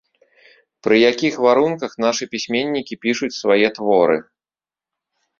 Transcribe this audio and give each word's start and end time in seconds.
Пры 0.85 0.95
якіх 1.11 1.35
варунках 1.45 1.91
нашы 2.05 2.23
пісьменнікі 2.33 2.93
пішуць 3.03 3.29
свае 3.41 3.67
творы? 3.77 4.17